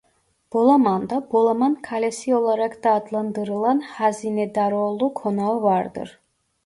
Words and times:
Bolaman'da 0.53 1.27
Bolaman 1.31 1.81
Kalesi 1.83 2.35
olarak 2.35 2.83
da 2.83 2.91
adlandırılan 2.93 3.79
Hazinedaroğlu 3.79 5.13
Konağı 5.13 5.61
vardır. 5.63 6.19